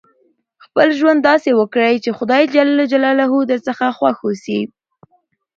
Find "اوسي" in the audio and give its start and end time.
4.25-4.59